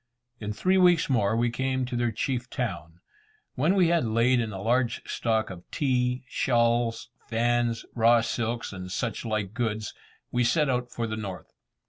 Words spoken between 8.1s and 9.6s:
silks, and such like